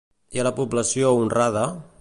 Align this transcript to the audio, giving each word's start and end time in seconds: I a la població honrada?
I 0.37 0.41
a 0.43 0.45
la 0.47 0.53
població 0.61 1.13
honrada? 1.19 1.71